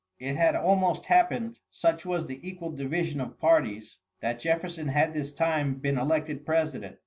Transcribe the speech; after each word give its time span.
It 0.17 0.35
had 0.35 0.55
almost 0.55 1.05
happened, 1.05 1.59
such 1.69 2.07
was 2.07 2.25
the 2.25 2.39
equal 2.41 2.71
division 2.71 3.21
of 3.21 3.39
parties, 3.39 3.99
that 4.19 4.39
Jefferson 4.39 4.87
had 4.87 5.13
this 5.13 5.31
time 5.31 5.75
been 5.75 5.99
elected 5.99 6.43
President. 6.43 6.97